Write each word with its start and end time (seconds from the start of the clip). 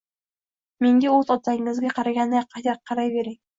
Menga 0.85 1.11
o`z 1.17 1.35
otangizga 1.35 1.93
qaraganday 2.01 2.47
qarayvering 2.93 3.41